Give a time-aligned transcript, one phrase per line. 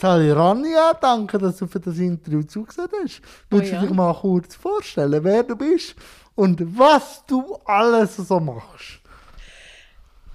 [0.00, 3.20] Sally Rania danke, dass du für das Interview zugesagt hast.
[3.50, 3.80] Willst Oh ja.
[3.82, 5.94] du dich mal kurz vorstellen, wer du bist
[6.34, 9.00] und was du alles so machst?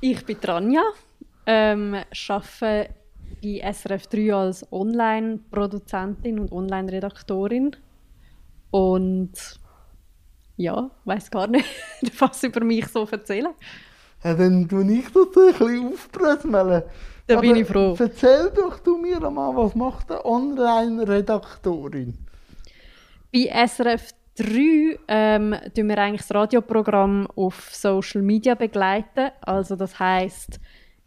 [0.01, 0.83] Ich bin Tranja,
[1.47, 1.95] ähm,
[2.29, 2.89] arbeite
[3.41, 7.75] bei SRF 3 als Online-Produzentin und Online-Redaktorin.
[8.69, 9.31] Und
[10.57, 11.65] ja, weiß gar nicht,
[12.19, 13.55] was über mich so erzählen.
[14.23, 16.83] Ja, dann tue ich das ein bisschen aufbröseln.
[17.27, 17.95] Da bin ich froh.
[17.97, 22.13] Erzähl doch du mir einmal, was macht eine Online-Redaktorin?
[23.33, 29.31] Bei SRF 3 ähm, tun wir eigentlich das Radioprogramm auf Social Media begleiten.
[29.41, 30.59] Also das heißt,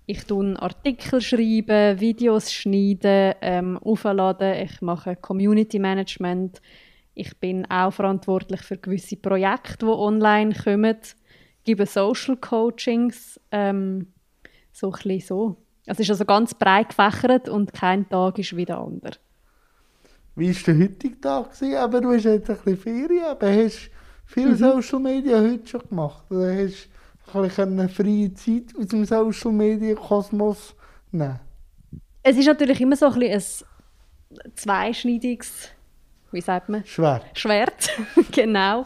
[0.06, 6.62] ich tue Artikel schreiben, Videos schneiden, ähm, aufladen, ich mache Community Management.
[7.14, 10.96] Ich bin auch verantwortlich für gewisse Projekte, die online kommen,
[11.64, 14.12] gebe Social Coachings, ähm,
[14.72, 15.56] so ein bisschen so.
[15.90, 19.14] Es ist also ganz breit gefächert und kein Tag ist wie der andere.
[20.36, 21.50] Wie war der heutige Tag?
[21.78, 23.90] Aber du hast jetzt ein bisschen Ferien, aber hast
[24.26, 24.56] viel Mhm.
[24.56, 26.30] Social Media heute schon gemacht.
[26.30, 26.88] Oder hast
[27.32, 30.74] du ein bisschen eine freie Zeit aus dem Social Media Kosmos
[31.10, 31.40] nehmen?
[32.22, 33.66] Es ist natürlich immer so ein, bisschen
[34.44, 35.70] ein zweischneidiges,
[36.32, 37.22] wie sagt man, Schwer.
[37.32, 37.88] Schwert.
[38.32, 38.84] genau.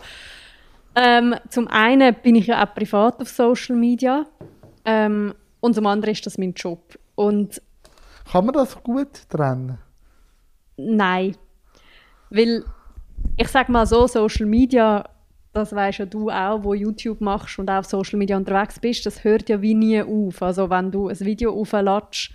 [0.94, 4.24] Ähm, zum einen bin ich ja auch privat auf Social Media
[4.84, 6.98] ähm, und zum anderen ist das mein Job.
[7.14, 7.62] Und
[8.30, 9.78] Kann man das gut trennen?
[10.76, 11.36] nein,
[12.30, 12.64] weil
[13.36, 15.08] ich sage mal so, Social Media,
[15.52, 19.06] das weißt ja du auch, wo YouTube machst und auch auf Social Media unterwegs bist,
[19.06, 20.42] das hört ja wie nie auf.
[20.42, 22.30] Also wenn du ein Video aufladest,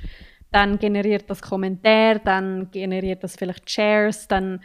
[0.52, 4.61] dann generiert das Kommentar, dann generiert das vielleicht Shares, dann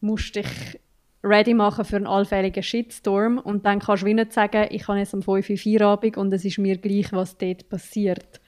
[0.00, 0.80] musst du dich
[1.26, 4.98] ready machen für einen allfälligen Shitstorm und dann kannst du wie nicht sagen, ich habe
[4.98, 8.40] jetzt um 5 Uhr Feierabend und es ist mir gleich, was dort passiert.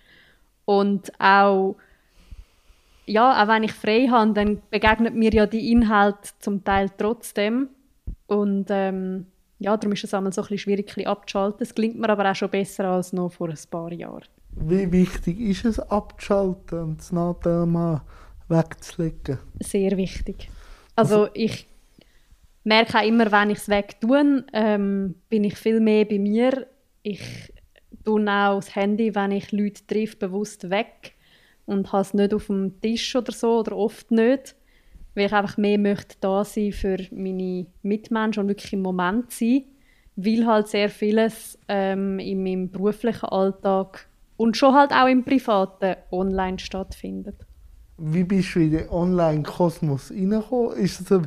[0.65, 1.77] Und auch
[3.09, 7.69] ja, auch wenn ich frei habe, dann begegnet mir ja die Inhalte zum Teil trotzdem.
[8.27, 9.27] Und ähm,
[9.59, 11.63] ja, darum ist es einmal so ein bisschen schwierig ein bisschen abzuschalten.
[11.63, 14.25] Es klingt mir aber auch schon besser als noch vor ein paar Jahren.
[14.51, 18.03] Wie wichtig ist es abzuschalten und das mal
[18.49, 19.39] wegzulegen?
[19.61, 20.51] Sehr wichtig.
[20.95, 21.67] Also ich
[22.65, 26.67] merke auch immer, wenn ich es wegtue, ähm, bin ich viel mehr bei mir.
[27.03, 27.53] Ich
[28.05, 31.15] tue auch das Handy, wenn ich Leute treffe, bewusst weg
[31.67, 34.55] und habe es nicht auf dem Tisch oder so oder oft nicht,
[35.15, 39.65] weil ich einfach mehr möchte da sein für meine Mitmenschen und wirklich im Moment sein,
[40.17, 45.97] weil halt sehr vieles ähm, in meinem beruflichen Alltag und schon halt auch im privaten
[46.11, 47.37] online stattfindet.
[47.99, 50.77] Wie bist du in den Online-Kosmos reingekommen?
[50.77, 51.23] Ist das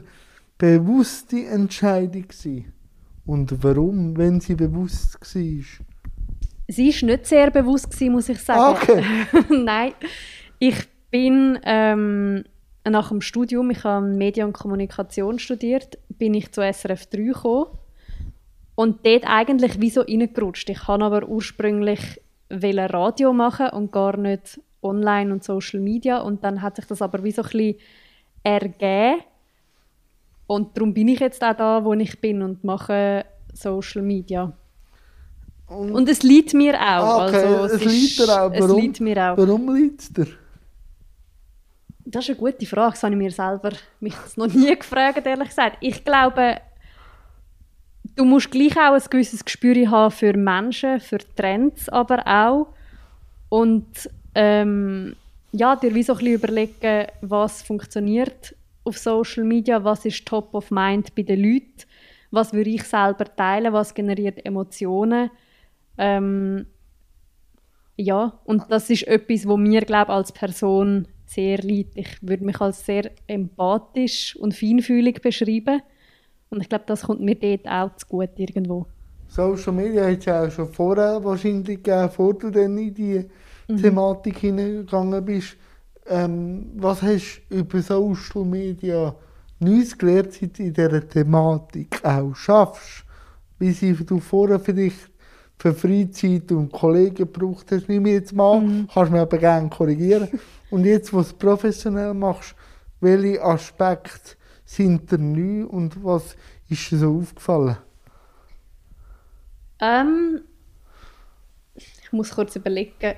[0.61, 2.71] bewusste Entscheidung gewesen?
[3.25, 5.63] Und warum, wenn sie bewusst war?
[6.67, 8.77] Sie war nicht sehr bewusst, gewesen, muss ich sagen.
[8.77, 9.03] Okay.
[9.49, 9.93] Nein,
[10.59, 10.75] ich
[11.09, 12.43] bin ähm,
[12.87, 17.65] nach dem Studium, ich habe Medien und Kommunikation studiert, bin ich zu SRF 3 gekommen
[18.75, 20.69] und dort eigentlich wie so reingerutscht.
[20.69, 26.61] Ich wollte aber ursprünglich Radio machen und gar nicht online und Social Media und dann
[26.61, 27.75] hat sich das aber wie so ein bisschen
[28.43, 29.21] ergeben
[30.53, 34.51] und darum bin ich jetzt auch da, wo ich bin und mache Social Media.
[35.67, 37.21] Und, Und es liegt mir auch.
[37.21, 38.51] Ah, okay, also, es ist- liegt dir auch.
[38.53, 38.81] Es Warum?
[38.81, 39.37] liegt mir auch.
[39.37, 40.27] warum liegt es dir?
[42.05, 42.91] Das ist eine gute Frage.
[42.93, 45.77] Das habe ich mir selber mich noch nie gefragt, ehrlich gesagt.
[45.79, 46.57] Ich glaube,
[48.15, 52.67] du musst gleich auch ein gewisses Gespür haben für Menschen, für Trends aber auch.
[53.47, 53.87] Und
[54.35, 55.15] ähm,
[55.53, 58.53] ja, dir wie so ein bisschen überlegen, was funktioniert
[58.83, 61.85] auf Social Media, was ist top of mind bei den Leuten,
[62.31, 65.29] was würde ich selber teilen, was generiert Emotionen.
[65.97, 66.65] Ähm,
[67.97, 71.97] ja, und das ist etwas, wo mir glaube als Person sehr liegt.
[71.97, 75.81] Ich würde mich als sehr empathisch und feinfühlig beschreiben.
[76.49, 78.85] Und ich glaube, das kommt mir dort auch zu gut irgendwo.
[79.27, 83.25] Social Media hat es ja auch schon vorher wahrscheinlich gegeben, bevor du dann in die
[83.81, 85.55] Thematik hineingegangen bist.
[86.11, 89.15] Ähm, was hast du über Social Media
[89.59, 93.05] Neues gelernt, seit du in dieser Thematik auch schaffst?
[93.57, 95.09] Wie sie du vorher vielleicht
[95.57, 98.61] für Freizeit und Kollegen gebraucht hast, ich jetzt mal,
[98.93, 100.27] kannst mir aber gerne korrigieren.
[100.69, 102.55] Und jetzt, wo du es professionell machst,
[102.99, 104.35] welche Aspekte
[104.65, 106.37] sind dir neu und was
[106.69, 107.77] ist dir so aufgefallen?
[109.81, 110.41] Ähm,
[111.75, 113.15] ich muss kurz überlegen.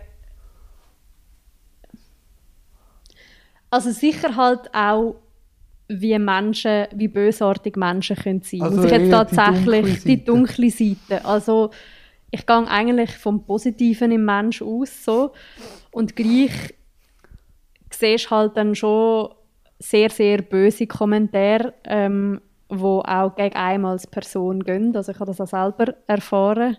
[3.74, 5.16] Also sicher halt auch,
[5.88, 8.62] wie Menschen, wie bösartig Menschen können sein.
[8.62, 11.26] Also ich jetzt dunkle tatsächlich die dunkle Seite.
[11.26, 11.72] Also
[12.30, 15.32] ich gehe eigentlich vom Positiven im Mensch aus so
[15.92, 16.76] und gleich
[17.90, 19.34] siehst halt dann schon
[19.80, 24.96] sehr, sehr böse Kommentare, ähm, wo auch gegen einen als Person gehen.
[24.96, 26.78] Also ich habe das auch selber erfahren.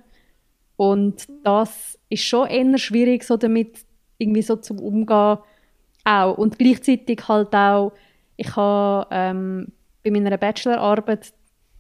[0.76, 3.79] Und das ist schon eher schwierig, so damit
[4.19, 5.38] irgendwie so zum Umgehen
[6.04, 6.36] auch.
[6.36, 7.92] Und gleichzeitig halt auch,
[8.36, 9.72] ich habe ähm,
[10.02, 11.32] bei meiner Bachelorarbeit,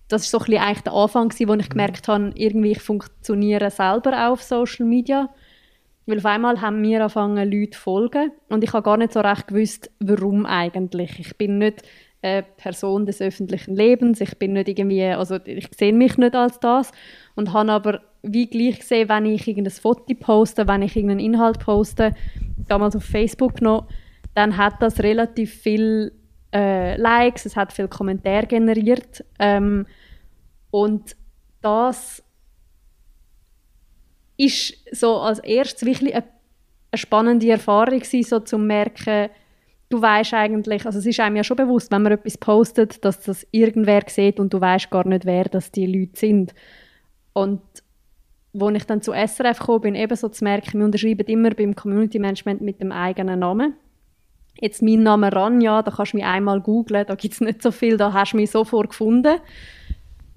[0.08, 2.80] das ist so ein bisschen eigentlich der Anfang gewesen, wo ich gemerkt habe, irgendwie ich
[2.80, 5.30] funktioniere selber auch auf Social Media.
[6.06, 9.20] Weil auf einmal haben mir angefangen, Leute zu folgen und ich habe gar nicht so
[9.20, 11.18] recht gewusst, warum eigentlich.
[11.18, 11.82] Ich bin nicht
[12.20, 16.60] eine Person des öffentlichen Lebens, ich bin nicht irgendwie, also ich sehe mich nicht als
[16.60, 16.90] das
[17.36, 21.60] und habe aber wie gleich gesehen, wenn ich irgendein Foto poste, wenn ich irgendeinen Inhalt
[21.60, 22.14] poste,
[22.68, 23.86] damals auf Facebook noch,
[24.34, 26.12] dann hat das relativ viel
[26.52, 29.86] äh, Likes, es hat viel Kommentare generiert ähm,
[30.70, 31.16] und
[31.60, 32.22] das
[34.36, 36.24] ist so als erstes wirklich eine,
[36.90, 39.30] eine spannende Erfahrung gewesen, so zu merken,
[39.88, 43.20] du weißt eigentlich, also es ist einem ja schon bewusst, wenn man etwas postet, dass
[43.20, 46.54] das irgendwer sieht und du weißt gar nicht, wer das die Leute sind.
[47.32, 47.60] Und
[48.58, 51.74] als ich dann zu SRF gekommen bin, eben so zu merken, wir unterschreiben immer beim
[51.74, 53.74] Community Management mit dem eigenen Namen.
[54.60, 57.70] Jetzt mein Name Ranja, da kannst du mich einmal googlen, da gibt es nicht so
[57.70, 59.38] viel, da hast du mich sofort gefunden.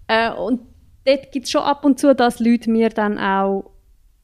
[0.08, 0.62] Äh, und
[1.06, 3.72] dort gibt es schon ab und zu, dass Leute mir dann auch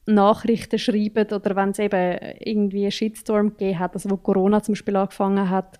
[0.06, 4.74] Nachrichten schreiben oder wenn es eben irgendwie einen Shitstorm gegeben hat, also wo Corona zum
[4.74, 5.78] Beispiel angefangen hat,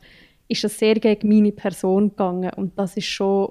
[0.48, 3.50] ist es sehr gegen meine Person gegangen und das ist schon,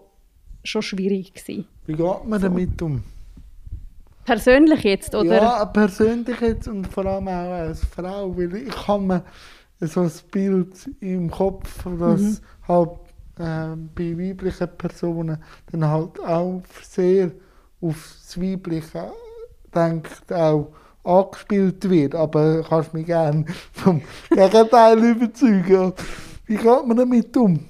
[0.63, 1.67] schon schwierig gewesen.
[1.85, 2.47] Wie geht man So.
[2.47, 3.03] damit um?
[4.25, 5.35] Persönlich jetzt, oder?
[5.35, 9.23] Ja, persönlich jetzt und vor allem auch als Frau, weil ich habe mir
[9.87, 12.41] so ein Bild im Kopf, dass Mhm.
[12.67, 12.91] halt
[13.39, 17.31] äh, bei weiblichen Personen dann halt auch sehr
[17.81, 19.11] auf das Weibliche
[19.75, 20.71] denkt auch
[21.03, 24.01] angespielt wird, aber kannst mich gerne vom
[24.33, 25.93] Gegenteil überzeugen.
[26.45, 27.65] Wie geht man damit um?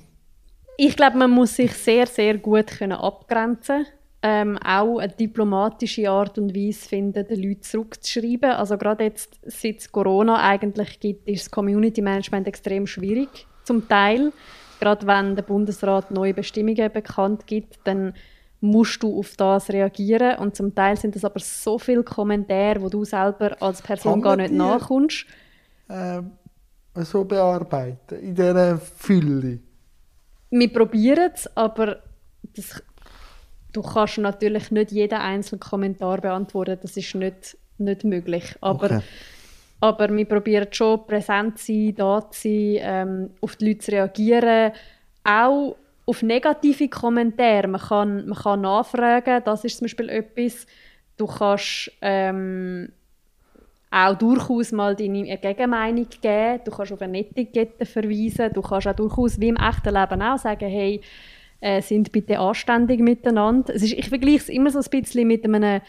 [0.78, 3.86] Ich glaube, man muss sich sehr, sehr gut können abgrenzen
[4.24, 8.52] ähm, auch eine diplomatische Art und Weise finden, den Leuten zurückzuschreiben.
[8.52, 13.88] Also gerade jetzt, seit es Corona eigentlich gibt, ist das Community Management extrem schwierig, zum
[13.88, 14.32] Teil.
[14.80, 18.14] Gerade wenn der Bundesrat neue Bestimmungen bekannt gibt, dann
[18.62, 22.88] musst du auf das reagieren und zum Teil sind das aber so viele Kommentare, wo
[22.88, 25.26] du selber als Person gar nicht die- nachkommst.
[25.90, 26.22] Äh,
[26.96, 29.60] so bearbeiten, in dieser Fülle.
[30.50, 31.98] wir probieren es, aber
[32.56, 32.82] das,
[33.74, 36.80] du kannst natürlich nicht jeden einzelnen Kommentar beantworten.
[36.82, 38.56] Das ist nicht, nicht möglich.
[38.62, 39.02] Aber, Okay.
[39.82, 43.92] aber wir probieren schon präsent zu sein, da zu sein, ähm, auf die Leute zu
[43.92, 44.72] reagieren.
[45.24, 45.76] Auch
[46.06, 47.68] auf negative Kommentare.
[47.68, 50.66] Man kann, man kann nachfragen, das ist zum Beispiel etwas.
[51.18, 52.92] Du kannst ähm,
[53.90, 56.62] auch durchaus mal deine Gegenmeinung geben.
[56.66, 58.52] Du kannst auf eine Etikette verweisen.
[58.54, 61.02] Du kannst auch durchaus, wie im echten Leben auch, sagen, hey,
[61.64, 63.74] äh, sind bitte anständig miteinander.
[63.74, 65.82] Es ist, ich vergleiche es immer so ein bisschen mit einem,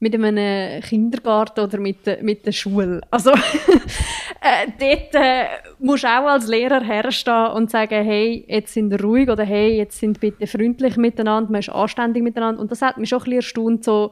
[0.00, 3.00] mit einem Kindergarten oder mit, mit der Schule.
[3.12, 3.30] Also
[4.40, 5.46] äh, dort äh,
[5.78, 9.76] musst du auch als Lehrer herstehen und sagen, hey, jetzt sind wir ruhig oder hey,
[9.76, 12.60] jetzt sind bitte freundlich miteinander, man ist anständig miteinander.
[12.60, 14.10] Und das hat mich schon ein bisschen erstaunt, so,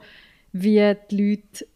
[0.52, 1.66] wie die Leute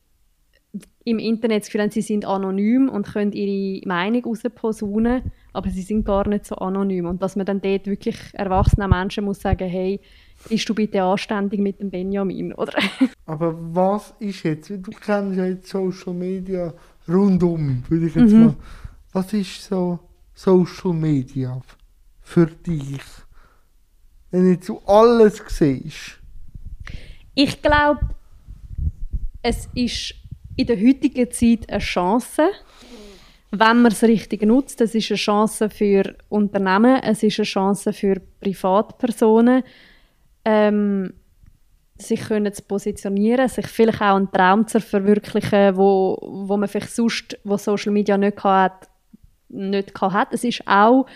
[1.05, 5.83] im Internet das Gefühl haben, sie sind anonym und können ihre Meinung rausposaunen, aber sie
[5.83, 7.07] sind gar nicht so anonym.
[7.07, 10.01] Und dass man dann dort wirklich erwachsenen Menschen muss sagen, hey,
[10.49, 12.75] bist du bitte anständig mit dem Benjamin, oder?
[13.27, 16.75] Aber was ist jetzt, du kennst ja jetzt Social Media
[17.09, 18.41] rundum, würde ich jetzt Mhm.
[18.41, 18.55] mal.
[19.13, 19.99] Was ist so
[20.35, 21.61] Social Media
[22.21, 23.01] für dich?
[24.31, 26.19] Wenn jetzt du alles siehst.
[27.35, 28.01] Ich glaube,
[29.43, 30.15] es ist
[30.57, 32.43] in der heutigen Zeit eine Chance,
[33.59, 34.81] wenn man es richtig nutzt.
[34.81, 39.63] Es ist eine Chance für Unternehmen, es ist eine Chance für Privatpersonen,
[40.45, 41.15] ähm,
[41.97, 46.95] sich können zu positionieren, sich vielleicht auch einen Traum zu verwirklichen, wo, wo man vielleicht
[46.95, 48.89] sonst, wo Social Media nicht hat,
[49.49, 50.33] nicht hat.
[50.33, 51.07] Es ist auch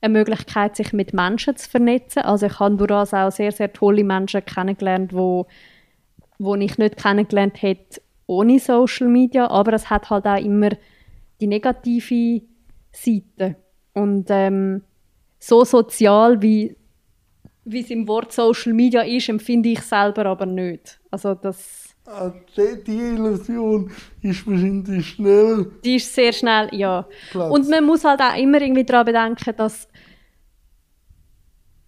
[0.00, 2.22] eine Möglichkeit, sich mit Menschen zu vernetzen.
[2.22, 5.46] Also ich habe durch das auch sehr, sehr tolle Menschen kennengelernt, wo,
[6.38, 10.70] wo ich nicht kennengelernt hätte ohne Social Media, aber es hat halt auch immer
[11.40, 12.42] die negative
[12.92, 13.56] Seite.
[13.94, 14.82] Und ähm,
[15.38, 16.76] so sozial, wie,
[17.64, 21.00] wie es im Wort Social Media ist, empfinde ich selber aber nicht.
[21.10, 23.90] Also das, Ah, Die, die Illusion
[24.22, 27.06] ist wahrscheinlich schnell die ist sehr schnell, ja.
[27.30, 27.52] Platz.
[27.52, 29.86] Und man muss halt auch immer irgendwie daran bedenken, dass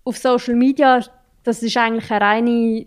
[0.04, 1.02] auf Social Media,
[1.42, 2.86] das ist eigentlich eine reine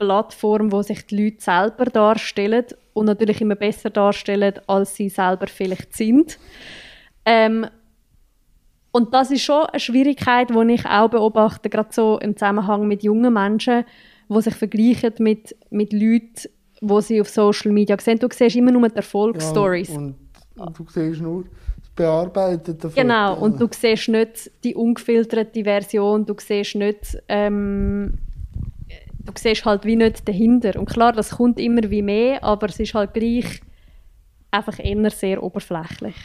[0.00, 2.64] Plattform, wo sich die Leute selber darstellen
[2.94, 6.38] und natürlich immer besser darstellen, als sie selber vielleicht sind.
[7.24, 7.66] Ähm,
[8.90, 13.02] und das ist schon eine Schwierigkeit, die ich auch beobachte, gerade so im Zusammenhang mit
[13.02, 13.84] jungen Menschen,
[14.28, 16.48] die sich vergleichen mit, mit Leuten,
[16.80, 18.18] die sie auf Social Media sehen.
[18.18, 19.90] Du siehst immer nur die Erfolgsstories.
[19.90, 20.16] Ja, und,
[20.56, 26.34] und du siehst nur das bearbeitete Genau, und du siehst nicht die ungefilterte Version, du
[26.38, 27.16] siehst nicht...
[27.28, 28.18] Ähm,
[29.24, 30.78] du siehst halt wie nicht dahinter.
[30.78, 33.60] Und klar, das kommt immer wie mehr, aber es ist halt gleich
[34.50, 36.16] einfach eher sehr oberflächlich.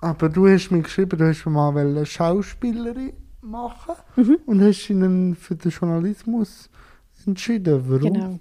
[0.00, 4.38] Aber du hast mir geschrieben, du hast mal eine Schauspielerin machen mhm.
[4.46, 6.70] und hast ihn für den Journalismus
[7.26, 7.82] entschieden.
[7.88, 8.12] Warum?
[8.12, 8.38] Genau.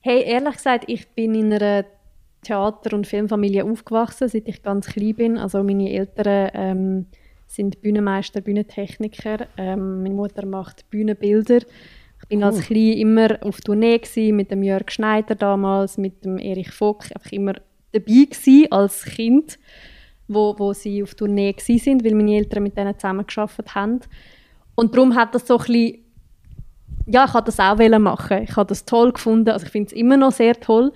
[0.00, 1.84] Hey, ehrlich gesagt, ich bin in einer
[2.42, 5.38] Theater- und Filmfamilie aufgewachsen, seit ich ganz klein bin.
[5.38, 7.06] Also meine Eltern ähm,
[7.46, 9.48] sind Bühnenmeister, Bühnentechniker.
[9.56, 11.60] Ähm, meine Mutter macht Bühnenbilder.
[12.26, 12.44] Ich bin cool.
[12.46, 17.14] als Klein immer auf Tournee gewesen, mit dem Jörg Schneider damals, mit dem Erich Vogt,
[17.14, 17.54] einfach immer
[17.92, 19.58] dabei gewesen, als Kind
[20.28, 24.00] wo, wo sie auf Tournee sind, weil meine Eltern mit denen zusammengearbeitet haben.
[24.74, 25.98] Und darum hat das so ein bisschen,
[27.06, 28.42] ja, ich wollte das auch machen.
[28.42, 30.92] Ich habe das toll gefunden, also ich finde es immer noch sehr toll.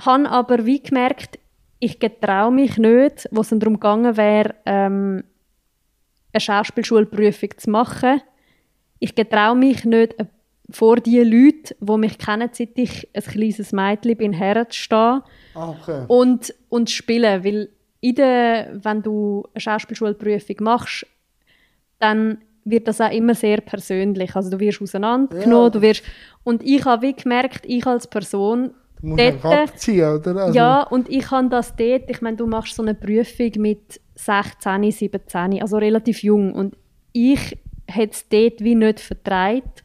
[0.00, 1.38] Habe aber wie gemerkt,
[1.80, 5.24] ich getraue mich nicht, wo es darum gegangen wäre, ähm,
[6.32, 8.20] eine Schauspielschulprüfung zu machen.
[8.98, 10.26] Ich getraue mich nicht, äh,
[10.70, 15.22] vor die Leute, die mich kennen, seit ich ein kleines Mädchen bin, herzustehen
[15.54, 16.04] okay.
[16.08, 17.70] und, und spielen, weil
[18.00, 21.06] in der, wenn du eine Schauspielschulprüfung machst,
[21.98, 24.36] dann wird das auch immer sehr persönlich.
[24.36, 25.70] Also du wirst auseinandergenommen, ja.
[25.70, 26.02] du wirst
[26.44, 30.36] und ich habe wie gemerkt, ich als Person Du musst dort, abziehen, oder?
[30.36, 34.00] Also ja, und ich habe das dort, ich meine, du machst so eine Prüfung mit
[34.16, 36.76] 16, 17, also relativ jung und
[37.12, 37.56] ich
[37.86, 39.84] hätte es dort wie nicht vertreibt,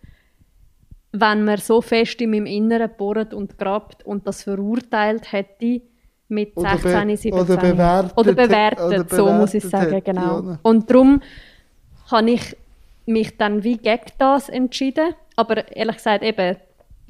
[1.13, 5.81] wenn man so fest in meinem Inneren bohrt und grabt und das verurteilt hätte,
[6.27, 7.33] mit 16, 17.
[7.33, 8.17] Oder bewertet.
[8.17, 10.41] Oder bewertet, oder bewertet so muss ich sagen, genau.
[10.41, 10.59] Ja.
[10.63, 11.21] Und darum
[12.09, 12.57] habe ich
[13.05, 15.13] mich dann wie gegen das entschieden.
[15.35, 16.57] Aber ehrlich gesagt, eben,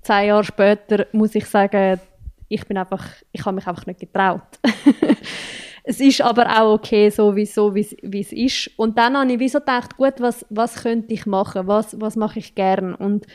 [0.01, 2.00] zehn Jahre später muss ich sagen,
[2.50, 4.41] ich bin einfach, ich habe mich einfach nicht getraut.
[5.83, 8.69] es ist aber auch okay, so wie, so, wie es ist.
[8.77, 11.67] Und dann habe ich wie so gedacht, gut, was, was könnte ich machen?
[11.67, 12.93] Was, was mache ich gern?
[12.95, 13.25] Und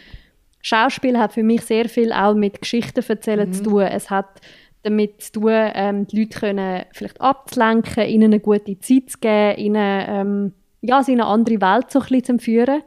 [0.60, 3.52] Schauspiel hat für mich sehr viel auch mit Geschichten erzählen mhm.
[3.52, 3.82] zu tun.
[3.82, 4.40] Es hat
[4.82, 9.58] damit zu tun, ähm, die Leute können vielleicht abzulenken, ihnen eine gute Zeit zu geben,
[9.58, 12.82] ihnen ähm, ja, sie in eine andere Welt so ein bisschen zu führen.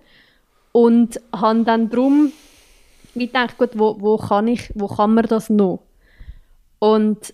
[0.71, 2.31] Und habe dann darum
[3.13, 5.83] gedacht, gut, wo, wo, kann ich, wo kann man das noch?
[6.79, 7.33] Und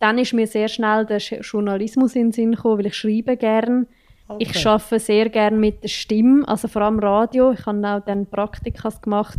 [0.00, 3.86] dann ist mir sehr schnell der Journalismus in den Sinn gekommen, weil ich schreibe gerne.
[4.28, 4.42] Okay.
[4.42, 7.52] Ich arbeite sehr gerne mit der Stimme, also vor allem Radio.
[7.52, 9.38] Ich habe auch dann Praktikas gemacht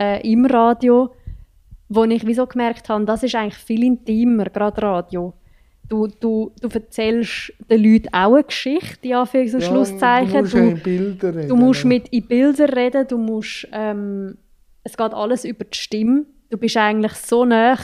[0.00, 1.12] äh, im Radio
[1.88, 5.32] wo ich wieso gemerkt habe, das ist eigentlich viel intimer, gerade Radio.
[5.88, 10.32] Du, du, du erzählst den Leuten auch eine Geschichte, in Anführungs- und ja, Schlusszeichen.
[10.32, 11.48] Du musst du, in Bilder reden.
[11.48, 14.36] Du musst mit in Bilder reden, du musst, ähm,
[14.84, 16.26] es geht alles über die Stimme.
[16.50, 17.78] Du bist eigentlich so nah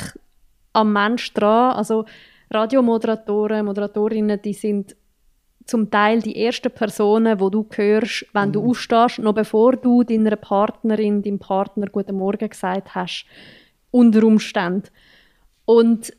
[0.74, 1.76] am Mensch dran.
[1.76, 2.04] Also
[2.50, 4.94] Radiomoderatoren, Moderatorinnen, die sind
[5.64, 8.52] zum Teil die ersten Personen, wo du hörst, wenn mhm.
[8.52, 13.26] du aufstehst, noch bevor du deiner Partnerin, deinem Partner Guten Morgen gesagt hast
[13.90, 14.88] unter Umständen.
[15.64, 16.12] Und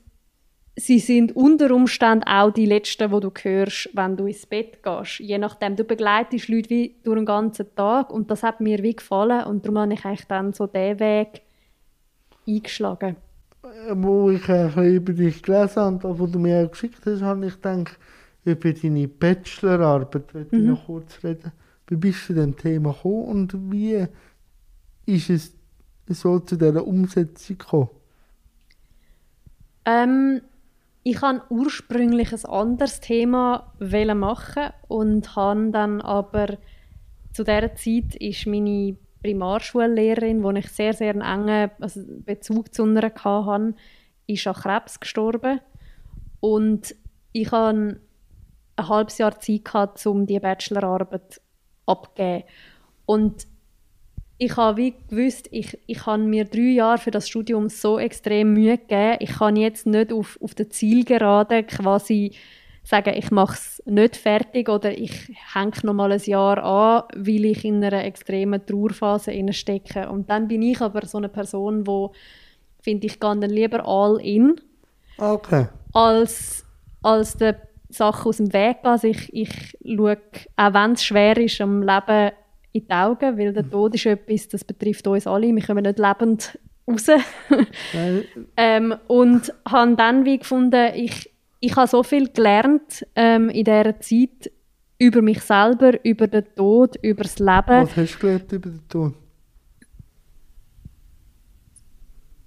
[0.76, 5.20] sie sind unter Umständen auch die Letzten, die du hörst, wenn du ins Bett gehst.
[5.20, 8.96] Je nachdem, du begleitest Leute wie durch den ganzen Tag und das hat mir wie
[8.96, 11.42] gefallen und darum habe ich eigentlich dann so diesen Weg
[12.48, 13.18] eingeschlagen.
[13.94, 17.56] Wo ich ein bisschen über dich gelesen habe, was du mir geschickt hast, habe ich
[17.56, 17.98] gedacht,
[18.46, 20.62] über deine Bachelorarbeit möchte mhm.
[20.62, 21.52] ich noch kurz reden.
[21.88, 24.06] Wie bist du zu dem Thema gekommen und wie
[25.06, 25.56] ist es
[26.08, 27.90] so zu dieser Umsetzung gekommen?
[29.86, 30.42] Ähm,
[31.04, 36.58] ich wollte ursprünglich ein anderes Thema machen und habe dann aber
[37.34, 42.86] zu dieser Zeit ist meine Primarschullehrerin, wo ich sehr, sehr einen engen also Bezug zu
[42.86, 43.76] ihr hatte,
[44.28, 45.60] ist an Krebs gestorben.
[46.40, 46.96] Und
[47.32, 48.00] ich hatte
[48.76, 51.42] ein halbes Jahr Zeit, gehabt, um die Bachelorarbeit
[51.86, 52.44] abzugeben.
[53.06, 53.48] Und
[54.38, 58.54] ich habe wie gewusst, ich, ich habe mir drei Jahre für das Studium so extrem
[58.54, 59.18] Mühe gegeben.
[59.20, 62.34] Ich kann jetzt nicht auf, auf der Zielgerade quasi
[62.84, 67.46] sagen, ich mache es nicht fertig oder ich hänge noch mal ein Jahr an, weil
[67.46, 70.10] ich in einer extremen Trauerphase stecke.
[70.10, 72.12] Und dann bin ich aber so eine Person, wo
[72.82, 74.62] finde ich, gehe dann lieber all in,
[75.18, 75.68] okay.
[75.94, 76.64] als,
[77.02, 77.58] als der
[77.96, 78.92] Sachen aus dem Weg gehen.
[78.92, 80.18] Also ich, ich schaue,
[80.56, 82.32] auch wenn es schwer ist, am Leben
[82.72, 85.54] in die Augen, weil der Tod ist etwas, das betrifft uns alle.
[85.56, 87.08] Wir kommen nicht lebend raus.
[88.58, 94.00] ähm, und habe dann wie gefunden, ich, ich habe so viel gelernt ähm, in dieser
[94.00, 94.52] Zeit
[94.98, 97.84] über mich selber, über den Tod, über das Leben.
[97.84, 99.14] Was hast du gelernt über den Tod?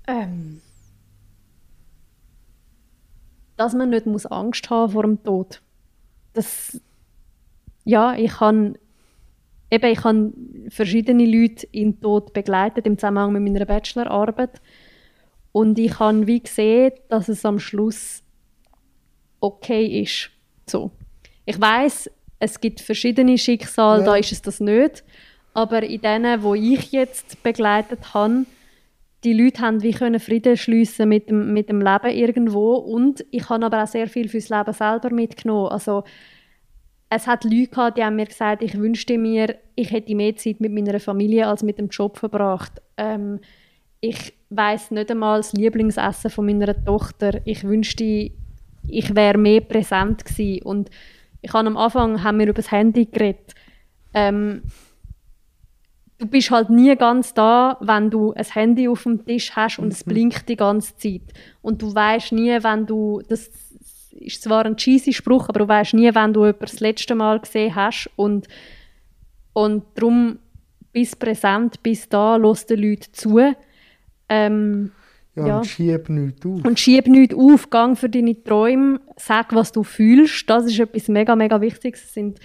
[0.07, 0.61] Ähm,
[3.59, 5.61] dass man nicht muss Angst haben vor dem Tod.
[6.33, 6.81] Das,
[7.85, 8.79] ja, ich kann
[9.71, 10.33] eben, ich habe
[10.69, 14.61] verschiedene Leute den Tod begleitet im Zusammenhang mit meiner Bachelorarbeit
[15.53, 18.23] und ich habe wie gesehen, dass es am Schluss
[19.41, 20.31] okay ist.
[20.67, 20.91] So.
[21.45, 24.07] Ich weiß, es gibt verschiedene Schicksale, Ja.
[24.07, 25.05] da ist es das nicht.
[25.55, 28.45] Aber in denen, wo ich jetzt begleitet habe,
[29.25, 33.49] die Leute haben wie können Frieden schliessen mit dem, mit dem Leben irgendwo und ich
[33.49, 35.69] habe aber auch sehr viel fürs Leben selber mitgenommen.
[35.69, 36.05] Also
[37.11, 40.61] es hat Leute gehabt, die haben mir gesagt, ich wünschte mir, ich hätte mehr Zeit
[40.61, 42.83] mit meiner Familie als mit dem Job verbracht.
[42.97, 43.41] Ähm,
[44.01, 47.41] ich weiß nicht einmal das Lieblingsessen von meiner Tochter.
[47.45, 48.31] Ich wünschte,
[48.87, 50.63] ich wäre mehr präsent gewesen.
[50.63, 50.91] Und
[51.43, 53.55] ich habe am Anfang haben wir über das Handy geredet.
[54.15, 54.63] Ähm,
[56.19, 59.93] du bist halt nie ganz da, wenn du ein Handy auf dem Tisch hast und
[59.93, 61.23] es blinkt die ganze Zeit.
[61.63, 63.51] Und du weißt nie, wenn du das
[64.21, 67.39] ist zwar ein cheesy Spruch, aber du weißt nie, wenn du jemanden das letzte Mal
[67.41, 68.49] gesehen hast und
[69.53, 70.39] und darum
[70.93, 73.39] bis präsent, bis da, los den Leuten zu.
[74.29, 74.93] Ähm,
[75.37, 75.57] Ja, Ja.
[75.59, 76.65] und schieb nichts auf.
[76.65, 80.51] und schieb nichts auf, gang für deine Träume, sag, was du fühlst.
[80.51, 82.03] Das ist etwas mega, mega Wichtiges.
[82.05, 82.41] Es sind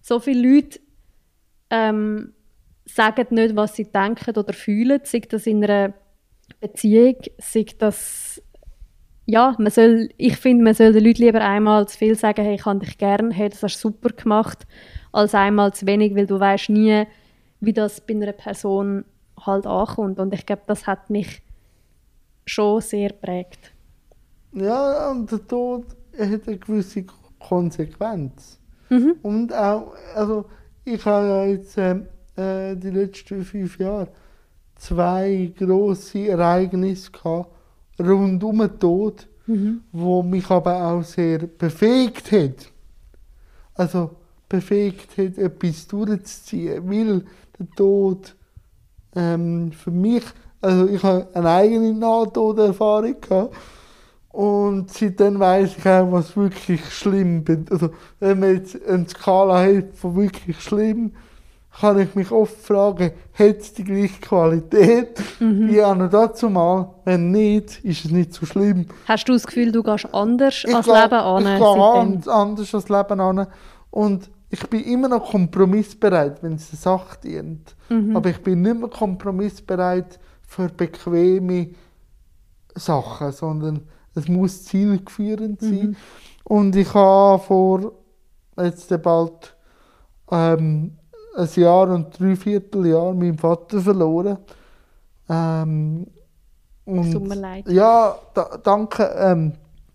[0.00, 0.80] so viele Leute,
[1.70, 2.32] ähm,
[2.84, 5.94] sagen nicht, was sie denken oder fühlen, sei das in einer
[6.60, 8.42] Beziehung, sei das
[9.24, 12.56] ja, man soll, ich finde, man soll den Leuten lieber einmal zu viel sagen, hey,
[12.56, 14.66] ich habe dich gern, hey, das hast du super gemacht,
[15.12, 17.06] als einmal zu wenig, weil du weißt nie,
[17.60, 19.04] wie das bei einer Person
[19.40, 20.18] halt ankommt.
[20.18, 21.42] Und ich glaube, das hat mich
[22.44, 23.72] schon sehr geprägt.
[24.52, 25.86] Ja, und der Tod
[26.18, 27.04] hat eine gewisse
[27.38, 28.58] Konsequenz.
[28.90, 29.14] Mhm.
[29.22, 30.46] Und auch, also
[30.84, 34.08] ich habe ja jetzt ähm, äh, die letzten fünf Jahre
[34.76, 37.50] zwei grosse Ereignisse gehabt,
[38.00, 39.80] rund um den Tod, Mhm.
[39.90, 42.70] wo mich aber auch sehr befähigt hat.
[43.74, 44.10] Also
[44.48, 47.24] befähigt hat, etwas durchzuziehen, weil
[47.58, 48.36] der Tod
[49.16, 50.22] ähm, für mich,
[50.60, 53.56] also ich habe eine eigene Nahtoderfahrung gehabt
[54.30, 57.66] und seitdem weiß ich auch, was wirklich schlimm bin.
[57.70, 57.90] Also
[58.20, 61.12] wenn man jetzt eine Skala hat von wirklich schlimm,
[61.80, 66.94] kann ich mich oft fragen, hat es die gleiche Qualität wie an und dazu mal?
[67.04, 68.86] Wenn nicht, ist es nicht so schlimm.
[69.06, 71.46] Hast du das Gefühl, du gehst anders ans gehe- Leben an?
[71.46, 73.46] Ich gehe anders ans Leben an.
[73.90, 77.74] Und ich bin immer noch kompromissbereit, wenn es der Sache dient.
[77.88, 78.14] Mhm.
[78.16, 81.70] Aber ich bin nicht mehr kompromissbereit für bequeme
[82.74, 83.80] Sachen, sondern
[84.14, 85.66] es muss zielführend Mhm.
[85.68, 85.96] sein.
[86.44, 87.92] Und ich habe vor
[88.58, 89.56] jetzt bald
[90.30, 90.98] ähm,
[91.36, 94.38] ein Jahr und drei Vierteljahr meinen Vater verloren.
[95.28, 96.06] Ähm,
[96.84, 97.68] und Tut mir leid.
[97.68, 99.04] ja, da, danke.
[99.16, 99.52] Ähm,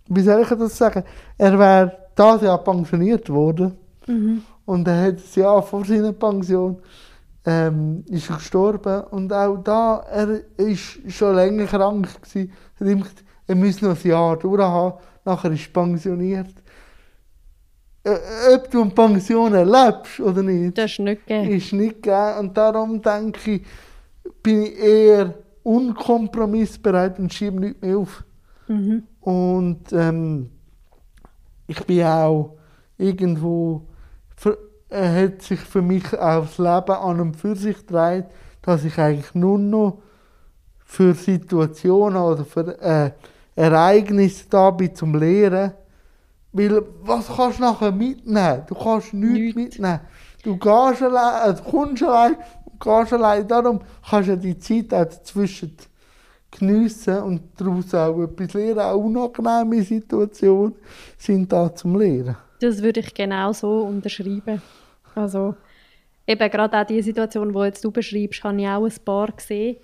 [0.07, 1.03] wie soll ich das sagen?
[1.37, 3.77] Er wäre das Jahr pensioniert worden.
[4.07, 4.41] Mhm.
[4.65, 6.81] Und er hat ein Jahr vor seiner Pension
[7.45, 9.03] ähm, ist gestorben.
[9.11, 12.51] Und auch da, er ist schon länger krank gewesen.
[12.79, 14.99] Er gesagt, er müsse noch ein Jahr durchhaben.
[15.23, 16.53] Nachher ist er pensioniert.
[18.07, 21.51] Äh, ob du eine Pension erlebst oder nicht, Das ist nicht gegeben.
[21.51, 22.37] ist nicht gegeben.
[22.39, 23.61] Und darum denke ich,
[24.41, 28.23] bin ich eher unkompromissbereit und schiebe nichts mehr auf.
[28.67, 29.03] Mhm.
[29.19, 30.49] Und ähm,
[31.67, 32.55] ich bin auch
[32.97, 33.85] irgendwo,
[34.35, 34.57] für,
[34.89, 38.25] er hat sich für mich auch das Leben an und für sich gedreht,
[38.61, 39.99] dass ich eigentlich nur noch
[40.85, 43.11] für Situationen oder für äh,
[43.55, 45.71] Ereignisse da bin zum Lehren.
[46.57, 48.63] Weil was kannst du nachher mitnehmen?
[48.67, 49.55] Du kannst nichts Nichts.
[49.77, 49.99] mitnehmen.
[50.43, 53.47] Du gehst allein, äh, du kommst allein und gehst allein.
[53.47, 55.75] Darum kannst du die Zeit auch dazwischen
[56.51, 58.79] geniessen und daraus auch etwas lernen.
[58.79, 60.75] Auch unangenehme Situationen
[61.17, 62.35] sind da zum Lehren.
[62.59, 64.61] Das würde ich genau so unterschreiben.
[65.13, 65.55] Also
[66.25, 69.77] eben gerade auch die Situation, die jetzt du beschreibst, habe ich auch ein paar gesehen,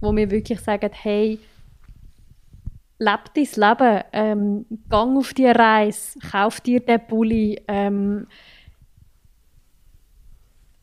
[0.00, 1.38] wo mir wirklich sagen, hey,
[2.98, 8.26] leb dein Leben, ähm, gang auf die Reise, kauf dir den Pulli, ähm,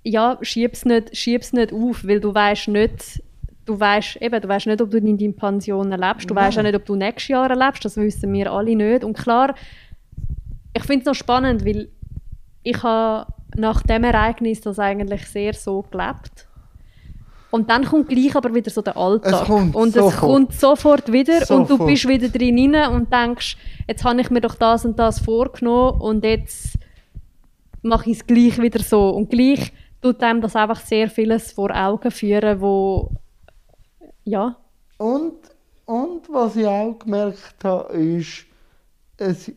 [0.03, 3.23] ja, schieb's nicht, schieb's nicht auf, weil du weißt nicht,
[3.65, 6.63] du weißt eben, du weißt nicht, ob du in deiner Pension lebst, du weißt auch
[6.63, 9.03] nicht, ob du nächstes Jahr lebst, das wissen wir alle nicht.
[9.03, 9.55] Und klar,
[10.75, 11.89] ich finde es noch spannend, weil
[12.63, 16.47] ich habe nach dem Ereignis das eigentlich sehr so gelebt.
[17.53, 19.31] Und dann kommt gleich aber wieder so der Alltag.
[19.31, 20.13] Es kommt und sofort.
[20.13, 21.87] es kommt sofort wieder und du Sofort.
[21.87, 26.01] bist wieder drin rein und denkst, jetzt habe ich mir doch das und das vorgenommen
[26.01, 26.79] und jetzt
[27.83, 29.09] mache ich es gleich wieder so.
[29.11, 33.11] Und gleich tut einem das einfach sehr vieles vor Augen führen, wo
[34.23, 34.57] ja,
[34.97, 35.35] Und,
[35.85, 38.45] und was ich auch gemerkt habe, ist,
[39.17, 39.51] es,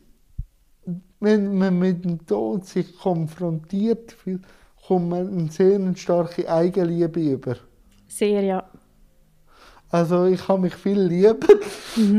[1.19, 4.43] wenn man mit dem Tod sich konfrontiert fühlt,
[4.85, 7.55] kommt man eine sehr starke Eigenliebe über.
[8.17, 8.63] Sehr ja.
[9.89, 11.47] Also ich habe mich viel lieber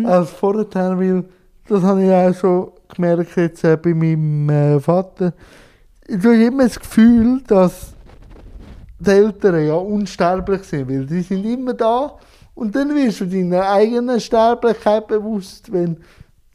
[0.04, 1.24] als vorher, weil
[1.68, 5.34] das habe ich auch schon gemerkt jetzt äh, bei meinem äh, Vater.
[6.06, 7.92] Ich habe immer das Gefühl, dass
[8.98, 12.16] die Eltern ja unsterblich sind, weil die sind immer da
[12.54, 15.98] und dann wirst du deiner eigenen Sterblichkeit bewusst, wenn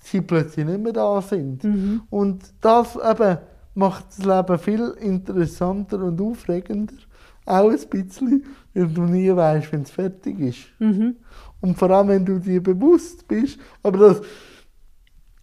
[0.02, 1.64] sie plötzlich nicht mehr da sind.
[2.10, 3.38] Und das eben
[3.76, 6.96] macht das Leben viel interessanter und aufregender.
[7.46, 10.60] Auch ein bisschen, weil du nie weißt, wenn es fertig ist.
[10.80, 11.18] Mhm.
[11.62, 14.22] Und vor allem, wenn du dir bewusst bist, aber das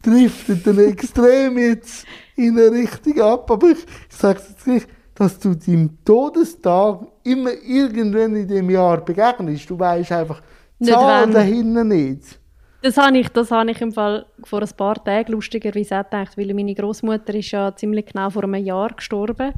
[0.03, 3.51] driftet dann extrem jetzt in eine Richtung ab.
[3.51, 9.69] Aber ich, sage jetzt gleich, dass du deinem Todestag immer irgendwann in dem Jahr begegnest.
[9.69, 10.41] Du weißt einfach
[10.79, 11.33] die Nicht Zahl wann.
[11.33, 12.39] dahinter nicht.
[12.83, 16.39] Das habe ich, das habe ich im Fall vor ein paar Tagen lustigerweise auch gedacht,
[16.39, 19.53] weil meine Großmutter ist ja ziemlich genau vor einem Jahr gestorben.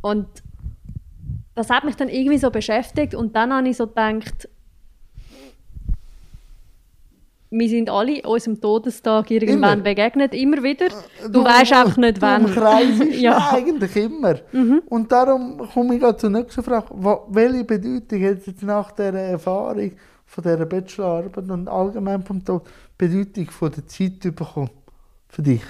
[0.00, 0.26] Und
[1.54, 4.48] das hat mich dann irgendwie so beschäftigt und dann habe ich so gedacht,
[7.52, 9.82] wir sind alle unserem Todestag irgendwann Immer.
[9.82, 10.86] begegnet, immer wieder.
[11.28, 12.44] Du, weißt einfach nicht, du wann.
[12.44, 13.38] umkreist ja.
[13.38, 13.56] Mhm.
[13.56, 14.36] eigentlich immer.
[14.86, 16.86] Und darum komme ich zur nächsten Frage.
[17.28, 19.92] Welche Bedeutung hat jetzt nach dieser Erfahrung
[20.26, 24.70] von dieser Bachelorarbeit und allgemein vom Tod Bedeutung von der Zeit bekommen
[25.28, 25.62] für dich?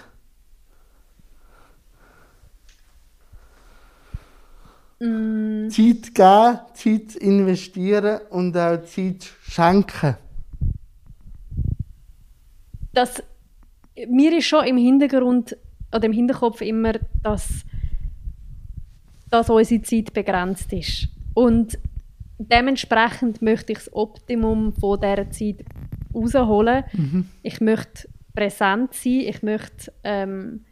[5.02, 10.16] Mm, Zeit geben, Zeit investieren und auch Zeit schenken.
[12.92, 13.22] das,
[14.08, 15.56] mir ist schon im Hintergrund
[15.94, 17.64] oder im Hinterkopf immer, dass,
[19.30, 21.08] dass unsere Zeit begrenzt ist.
[21.34, 21.78] Und
[22.38, 25.64] dementsprechend möchte ich das Optimum von dieser Zeit
[26.14, 26.84] rausholen.
[27.42, 30.64] Ich möchte präsent sein, ich möchte ähm,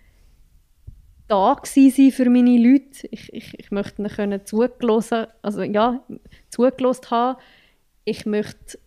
[1.28, 3.06] da sein für meine Leute.
[3.10, 6.02] Ich, ich, ich möchte ihnen können zugelassen, also ja,
[6.50, 7.38] zugelassen haben.
[8.04, 8.78] Ich möchte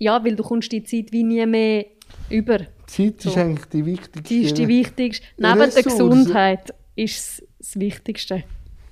[0.00, 1.84] ja, weil du kommst die Zeit wie nie mehr
[2.30, 2.58] über.
[2.86, 3.38] Zeit ist So.
[3.38, 4.22] eigentlich die wichtigste.
[4.22, 5.26] Die ist die wichtigste.
[5.36, 5.82] Neben der.
[5.82, 8.42] Gesundheit ist es das Wichtigste.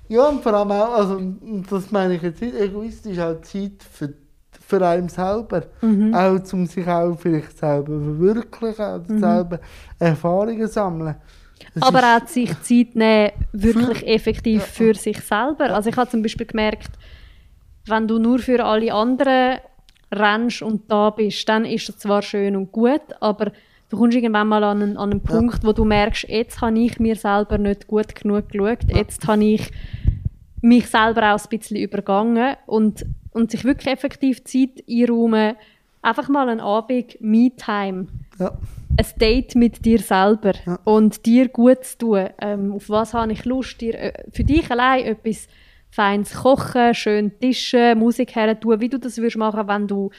[0.09, 1.21] Ja, und vor allem auch, also,
[1.69, 4.15] das meine ich jetzt nicht egoistisch, auch Zeit für,
[4.67, 5.65] für einen selber.
[5.81, 6.15] Mhm.
[6.15, 9.61] Auch um sich auch vielleicht selber verwirklichen oder selber
[9.99, 11.17] Erfahrungen sammeln.
[11.81, 15.75] Aber auch sich Zeit nehmen, wirklich effektiv für sich selber.
[15.75, 16.91] Also ich habe zum Beispiel gemerkt,
[17.87, 19.59] wenn du nur für alle anderen
[20.13, 23.53] rennst und da bist, dann ist das zwar schön und gut, aber
[23.89, 26.99] du kommst irgendwann mal an einen, an einen Punkt, wo du merkst, jetzt habe ich
[26.99, 29.71] mir selber nicht gut genug geschaut, jetzt habe ich
[30.61, 35.57] mich selber auch ein bisschen übergangen und, und sich wirklich effektiv Zeit einräumen,
[36.03, 38.07] einfach mal einen Abend Me-Time
[38.39, 38.53] Ja.
[38.97, 40.79] Ein Date mit dir selber Ja.
[40.85, 42.27] und dir gut zu tun.
[42.41, 43.81] Ähm, auf was habe ich Lust?
[43.81, 45.49] Dir äh, für dich allein etwas
[45.91, 50.11] Feines kochen, schön tischen, Musik her tun, wie du das würdest machen, wenn du,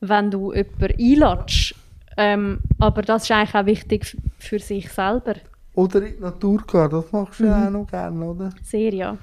[0.00, 1.74] wenn du jemanden einladest.
[2.16, 5.34] Ähm, aber das ist eigentlich auch wichtig für sich selber.
[5.74, 7.50] Oder in die Natur gehen, das machst du Mhm.
[7.50, 8.50] ja auch noch gerne, oder?
[8.62, 9.16] Sehr, ja.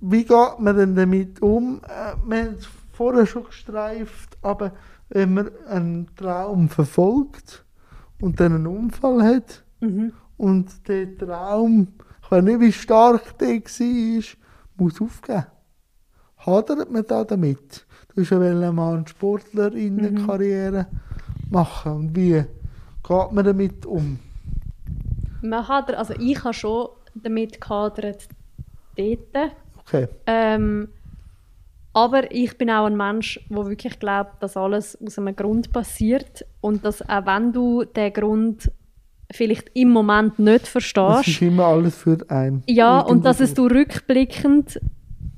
[0.00, 1.80] Wie geht man denn damit um?
[1.84, 4.72] Äh, Wir haben es vorher schon gestreift, aber
[5.10, 7.64] wenn man einen Traum verfolgt
[8.20, 10.12] und dann einen Unfall hat Mhm.
[10.36, 11.88] und der Traum,
[12.22, 14.22] ich weiß nicht, wie stark der war,
[14.76, 15.46] muss aufgeben.
[16.38, 17.86] Hadert man da damit?
[18.14, 20.86] Du hast ja mal eine Sportlerinnenkarriere
[21.50, 21.92] machen.
[21.92, 22.32] Und wie
[23.02, 24.18] geht man damit um?
[25.42, 28.28] Man hat, also ich habe schon damit gehadert
[28.96, 29.52] dort.
[29.80, 30.08] Okay.
[30.26, 30.88] Ähm,
[31.98, 36.44] aber ich bin auch ein Mensch, der wirklich glaubt, dass alles aus einem Grund passiert
[36.60, 38.70] und dass auch wenn du den Grund
[39.32, 42.62] vielleicht im Moment nicht Das verstehst, ist immer alles für einen.
[42.66, 44.80] ja, und dass es du rückblickend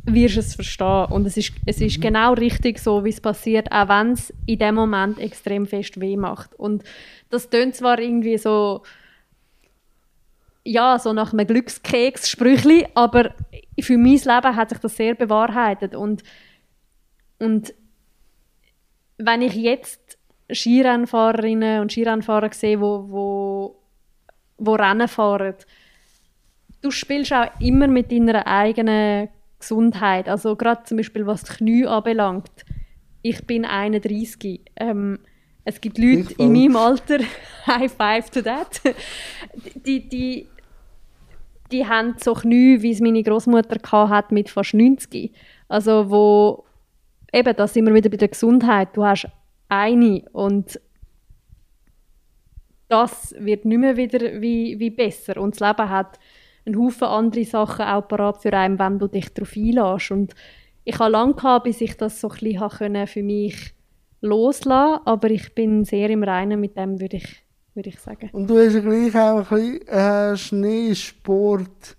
[0.05, 1.07] wirst es verstehen.
[1.11, 4.59] Und es ist, es ist genau richtig so, wie es passiert, auch wenn es in
[4.59, 6.55] dem Moment extrem fest weh macht.
[6.55, 6.85] Und
[7.31, 8.83] das tönt zwar irgendwie so,
[10.64, 13.35] ja, so nach einem Glückskeks-Sprüchli, aber
[13.81, 15.94] für mein Leben hat sich das sehr bewahrheitet.
[15.94, 16.23] Und,
[17.40, 17.74] und
[19.18, 20.18] wenn ich jetzt
[20.53, 23.76] Skirennfahrerinnen und Skirennfahrer sehe, wo, wo,
[24.59, 25.55] wo Rennen fahren,
[26.83, 30.29] du spielst auch immer mit deiner eigenen Gesundheit.
[30.29, 32.50] Also gerade zum Beispiel, was die Knie anbelangt.
[33.22, 34.61] Ich bin 31.
[34.76, 35.18] Ähm,
[35.64, 37.18] es gibt Leute in meinem Alter,
[37.66, 38.81] High Five to that,
[39.74, 40.46] die, die,
[41.70, 45.31] die haben so Knie, wie es meine Großmutter hat mit fast 90.
[45.68, 46.64] Also wo,
[47.33, 48.97] eben, da sind wir wieder bei der Gesundheit.
[48.97, 49.29] Du hast
[49.69, 50.81] eine und
[52.88, 55.40] das wird nicht mehr wieder wie, wie besser.
[55.40, 56.19] Und das Leben hat
[56.66, 60.11] einen Haufen andere Sachen auch parat für einen, wenn du dich darauf einlässt.
[60.11, 60.35] Und
[60.85, 63.75] ich habe lange gehabt, bis ich das so ein bisschen für mich
[64.21, 67.43] loslassen aber ich bin sehr im Reinen mit dem, würde ich,
[67.75, 68.29] würde ich sagen.
[68.33, 71.97] Und du hast ja gleich auch ein bisschen äh, Schneesport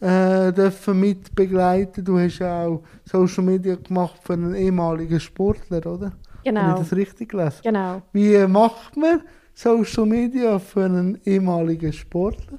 [0.00, 2.04] äh, dürfen mit begleiten.
[2.04, 6.12] Du hast ja auch Social Media gemacht für einen ehemaligen Sportler, oder?
[6.44, 6.60] Genau.
[6.60, 7.60] Habe ich das richtig gelesen?
[7.62, 8.02] Genau.
[8.12, 9.22] Wie macht man
[9.54, 12.58] Social Media für einen ehemaligen Sportler?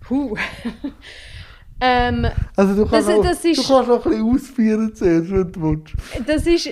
[0.00, 0.34] Puh.
[1.80, 2.26] ähm,
[2.56, 5.52] also du kannst, das, auch, das ist, du kannst auch ein bisschen ausführen zuerst, wenn
[5.52, 5.94] du willst.
[6.26, 6.70] Das ist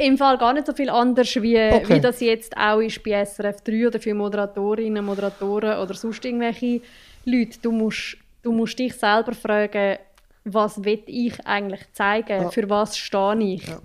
[0.00, 1.96] im Fall gar nicht so viel anders, wie, okay.
[1.96, 6.80] wie das jetzt auch ist bei SRF 3 oder für Moderatorinnen, Moderatoren oder sonst irgendwelche
[7.24, 7.58] Leute.
[7.60, 9.98] Du musst, du musst dich selber fragen,
[10.44, 12.50] was will ich eigentlich zeigen, ja.
[12.50, 13.66] für was stehe ich.
[13.66, 13.80] Ja.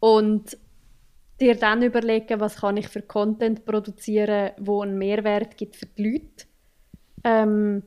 [0.00, 0.56] Und
[1.40, 6.12] dir dann überlegen, was kann ich für Content produzieren, wo einen Mehrwert gibt für die
[6.12, 6.46] Leute.
[7.24, 7.82] Ähm,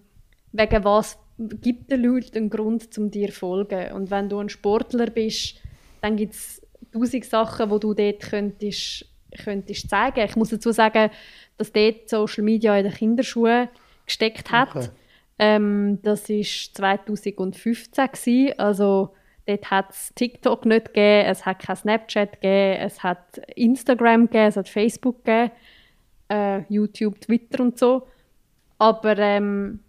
[0.51, 3.91] wegen was gibt den Leuten einen Grund, um dir zu folgen.
[3.93, 5.55] Und wenn du ein Sportler bist,
[6.01, 9.05] dann gibt es tausend Sachen, die du dort könntest,
[9.43, 10.25] könntest zeigen.
[10.25, 11.11] Ich muss dazu sagen,
[11.57, 13.69] dass dort Social Media in den Kinderschuhen
[14.05, 14.75] gesteckt hat.
[14.75, 14.89] Okay.
[15.39, 18.07] Ähm, das war 2015.
[18.07, 18.59] Gewesen.
[18.59, 19.13] Also
[19.45, 24.47] dort hat es TikTok nicht gegeben, es hat kein Snapchat gegeben, es hat Instagram gegeben,
[24.47, 25.51] es hat Facebook gegeben,
[26.29, 28.07] äh, YouTube, Twitter und so.
[28.77, 29.79] Aber ähm,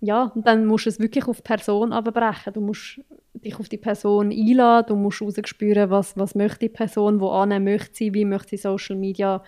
[0.00, 2.52] ja, dann musst du es wirklich auf die Person abbrechen.
[2.52, 3.00] Du musst
[3.34, 7.94] dich auf die Person einladen, du musst herausspüren, was, was möchte die Person, wo möchte
[7.94, 9.42] sie, wie möchte sie Social Media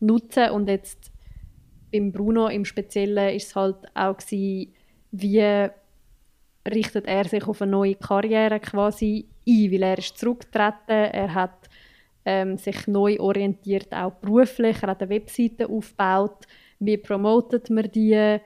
[0.00, 0.50] nutzen.
[0.50, 1.11] Und jetzt
[1.92, 4.72] beim Bruno im Speziellen ist es halt auch gewesen,
[5.12, 5.68] wie
[6.70, 11.68] richtet er sich auf eine neue Karriere quasi ein, weil er ist zurückgetreten, er hat
[12.24, 16.46] ähm, sich neu orientiert, auch beruflich, er hat eine Webseite aufgebaut,
[16.78, 18.38] wie promotet man die,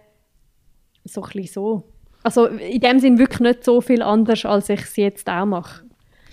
[1.05, 1.83] so ein bisschen so.
[2.23, 5.85] Also in dem Sinn wirklich nicht so viel anders, als ich es jetzt auch mache.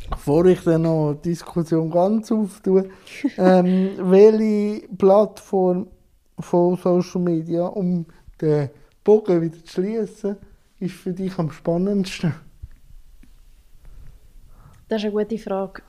[0.10, 2.90] Bevor ich dann noch die Diskussion ganz auftue,
[3.38, 5.88] ähm, welche Plattform
[6.44, 8.06] von Social Media, um
[8.40, 8.70] den
[9.04, 10.38] Bogen wieder zu schließen,
[10.80, 12.34] ist für dich am spannendsten?
[14.88, 15.82] Das ist eine gute Frage.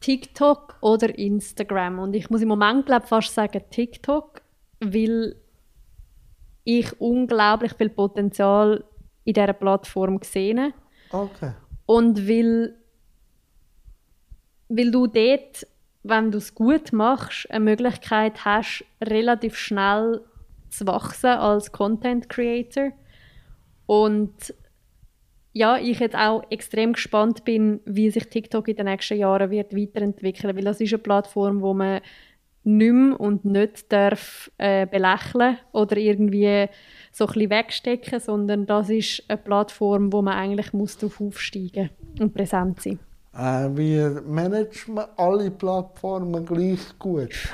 [0.00, 2.00] TikTok oder Instagram?
[2.00, 4.42] Und ich muss im Moment glaube fast sagen TikTok,
[4.80, 5.36] weil
[6.64, 8.84] ich unglaublich viel Potenzial
[9.24, 10.72] in dieser Plattform sehe.
[11.10, 11.52] Okay.
[11.86, 12.74] Und weil,
[14.68, 15.66] weil du dort,
[16.02, 20.20] wenn du es gut machst, eine Möglichkeit hast, relativ schnell
[20.68, 22.92] zu wachsen als Content Creator.
[23.86, 24.54] Und
[25.52, 29.76] ja, ich jetzt auch extrem gespannt bin, wie sich TikTok in den nächsten Jahren wird
[29.76, 32.00] weiterentwickeln, weil das ist eine Plattform, wo man
[32.64, 36.68] nicht mehr und nicht darf äh, belächeln oder irgendwie
[37.10, 41.90] so ein bisschen wegstecken, sondern das ist eine Plattform, wo man eigentlich muss darauf aufsteigen
[42.20, 42.98] und präsent sein.
[43.34, 47.30] Äh, wie managt man alle Plattformen gleich gut?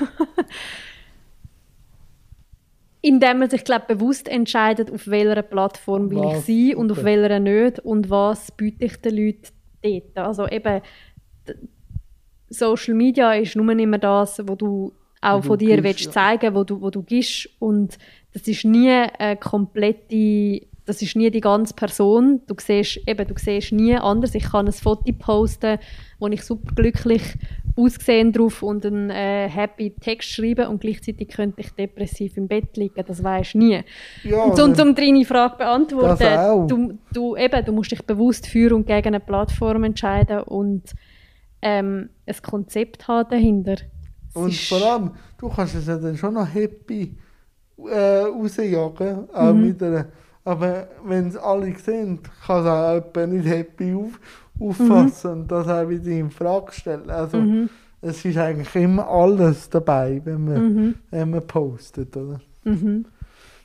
[3.01, 6.49] Indem man sich glaub, bewusst entscheidet, auf welcher Plattform will was?
[6.49, 6.99] ich sein und okay.
[6.99, 9.47] auf welcher nicht und was biete ich den Leuten
[9.81, 10.17] dort.
[10.17, 10.81] Also eben,
[12.49, 16.63] Social Media ist nur mehr das, wo du auch von dir gibst, willst zeigen, wo
[16.63, 17.97] du, wo du gibst und
[18.33, 22.41] das ist nie eine komplette, das ist nie die ganze Person.
[22.47, 24.33] Du siehst, eben, du siehst nie anders.
[24.33, 25.77] Ich kann ein Foto posten,
[26.17, 27.21] wo ich super glücklich
[27.75, 32.75] ausgesehen drauf und einen äh, happy Text schreiben und gleichzeitig könnte ich depressiv im Bett
[32.75, 33.03] liegen.
[33.05, 33.81] Das weißt du nie.
[34.23, 38.75] Ja, und um, um deine Frage beantworten, du, du, eben, du musst dich bewusst für
[38.75, 40.83] und gegen eine Plattform entscheiden und
[41.61, 43.75] ähm, ein Konzept haben dahinter.
[44.33, 47.15] Und vor allem, du kannst es ja dann schon noch happy
[47.77, 49.67] äh, rausjagen, auch mhm.
[49.67, 50.07] mit einer,
[50.43, 54.19] aber wenn es alle sehen, kann es auch jemand nicht happy auf,
[54.59, 55.41] auffassen mhm.
[55.41, 57.09] und das auch wieder in Frage stellen.
[57.09, 57.69] Also mhm.
[58.01, 60.95] es ist eigentlich immer alles dabei, wenn man, mhm.
[61.11, 62.39] wenn man postet, oder?
[62.63, 63.05] Mhm.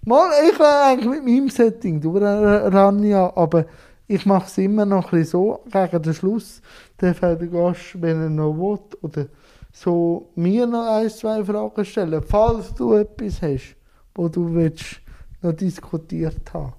[0.07, 3.65] Mal, ich wäre eigentlich mit meinem Setting, du Rania, aber
[4.07, 6.61] ich mache es immer noch ein so, gegen den Schluss
[6.99, 9.27] darf der Gast, wenn er noch will, oder
[9.73, 13.77] so mir noch ein, zwei Fragen stellen, falls du etwas hast,
[14.15, 15.01] wo du willst
[15.45, 16.73] noch diskutiert habe.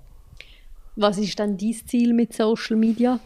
[0.96, 3.20] Was ist denn dein Ziel mit Social Media?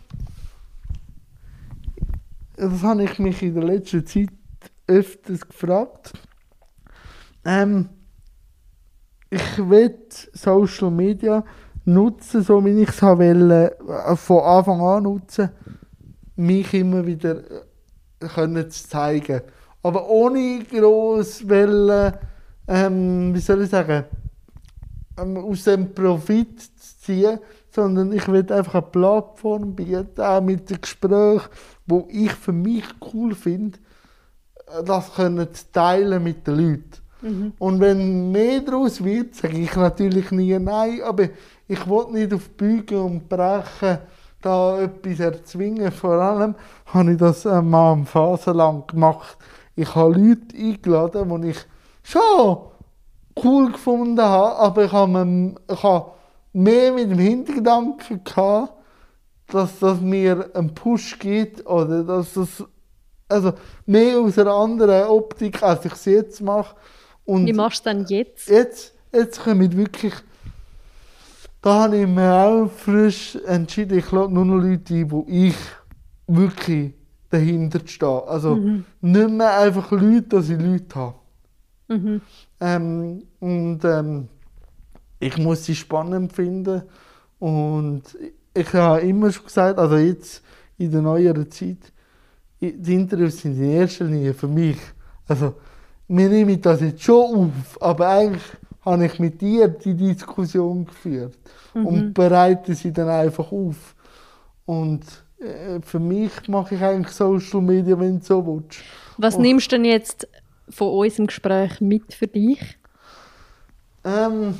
[2.56, 4.30] Das habe ich mich in der letzten Zeit
[4.88, 6.14] öfters gefragt.
[7.46, 7.90] Ähm,
[9.30, 9.96] ich will
[10.34, 11.44] Social Media
[11.86, 15.50] nutzen, so wie ich es wollte, äh, von Anfang an nutzen,
[16.36, 19.42] mich immer wieder äh, können zu zeigen.
[19.84, 22.14] Aber ohne gross wollen,
[22.68, 24.06] ähm, wie soll ich sagen,
[25.20, 27.40] aus dem Profit zu ziehen,
[27.72, 31.50] sondern ich will einfach eine Plattform bieten, auch mit den Gesprächen,
[31.86, 33.78] wo ich für mich cool finde,
[34.68, 37.00] äh, das können zu teilen mit den Leuten.
[37.60, 41.26] Und wenn mehr daraus wird, sage ich natürlich nie nein, aber
[41.68, 43.98] ich will nicht auf Bügen und Brechen
[44.42, 45.92] da etwas erzwingen.
[45.92, 46.56] Vor allem
[46.86, 49.38] habe ich das mal eine Phase lang gemacht.
[49.76, 51.66] Ich habe Leute eingeladen, die ich
[52.04, 52.69] schon
[53.44, 56.12] cool gefunden habe, aber ich habe, ich habe
[56.54, 58.74] mehr mit dem Hintergedanken gehabt,
[59.48, 62.64] dass das mir einen Push gibt oder dass das
[63.28, 63.54] also
[63.86, 66.76] mehr aus einer anderen Optik, als ich es jetzt mache.
[67.26, 68.50] Und Wie machst du es denn jetzt?
[68.50, 70.14] jetzt, jetzt kommen wirklich.
[71.62, 75.56] Da habe ich mir auch frisch entschieden, ich lade nur noch Leute ein, wo ich
[76.26, 76.94] wirklich
[77.30, 78.24] dahinter stehe.
[78.28, 78.56] Also
[79.02, 81.19] nicht mehr einfach Leute, dass ich Leute habe.
[81.90, 82.22] Mhm.
[82.62, 84.28] Ähm, und ähm,
[85.20, 86.84] ich muss sie spannend finden.
[87.40, 88.04] Und
[88.54, 90.42] ich habe immer schon gesagt, also jetzt
[90.78, 91.78] in der neueren Zeit,
[92.62, 94.78] die Interviews sind in erster Linie für mich.
[95.28, 95.56] Also,
[96.08, 98.44] wir nehmen das jetzt schon auf, aber eigentlich
[98.84, 101.38] habe ich mit dir die Diskussion geführt
[101.74, 103.96] und bereite sie dann einfach auf.
[104.66, 105.02] Und
[105.40, 108.80] äh, für mich mache ich eigentlich Social Media, wenn du so willst.
[109.18, 109.42] Was Oh.
[109.42, 110.28] nimmst du denn jetzt
[110.70, 112.78] von unserem Gespräch mit für dich?
[114.04, 114.56] Ähm,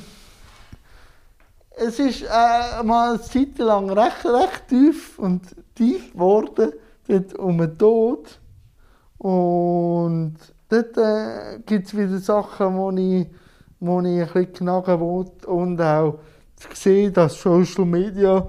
[1.76, 5.42] es ist äh, mal eine Zeit lang recht, recht tief und
[5.74, 6.72] tief geworden,
[7.08, 8.38] dort um den Tod.
[9.18, 10.36] Und
[10.68, 13.26] dort äh, gibt es wieder Sachen, wo ich,
[13.80, 16.18] wo ich ein bisschen knacken will und auch
[16.56, 18.46] zu sehen, dass Social Media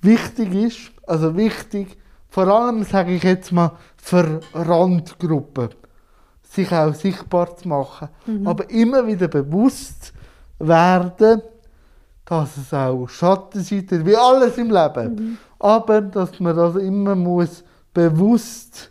[0.00, 0.92] wichtig ist.
[1.06, 5.70] Also wichtig, vor allem sage ich jetzt mal für Randgruppen
[6.50, 8.08] sich auch sichtbar zu machen.
[8.46, 10.12] Aber immer wieder bewusst
[10.58, 11.42] werden,
[12.24, 15.38] dass es auch Schattenseiten hat, wie alles im Leben.
[15.58, 18.90] Aber dass man das immer muss bewusst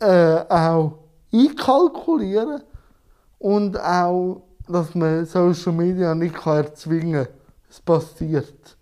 [0.00, 0.98] äh, auch
[1.32, 2.62] einkalkulieren
[3.38, 7.34] und auch, dass man Social Media nicht kann erzwingen kann.
[7.70, 8.76] Es passiert.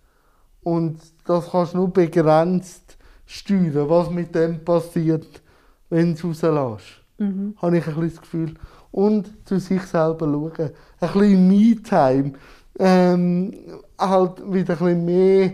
[0.63, 5.41] Und das kannst du nur begrenzt steuern, was mit dem passiert,
[5.89, 7.04] wenn du es rauslässt.
[7.17, 8.53] Habe ich ein bisschen das Gefühl.
[8.91, 10.71] Und zu sich selber schauen.
[10.99, 12.33] Ein bisschen Me-Time.
[12.77, 13.53] Ähm,
[13.99, 15.51] halt wieder ein bisschen mehr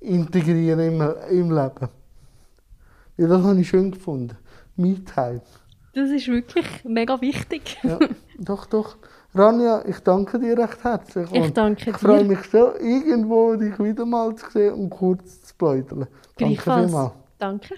[0.00, 1.88] integrieren im, im Leben.
[3.18, 4.36] Ja, das habe ich schön gefunden.
[4.76, 5.42] Me-Time.
[5.94, 7.78] Das ist wirklich mega wichtig.
[7.82, 7.98] Ja,
[8.38, 8.96] doch, doch.
[9.34, 11.30] Rania, ich danke dir recht herzlich.
[11.32, 12.24] Ich danke Ich freue dir.
[12.24, 16.06] mich schon, irgendwo dich wieder mal zu sehen und kurz zu pläudern.
[16.38, 17.12] Danke vielmals.
[17.38, 17.74] Danke.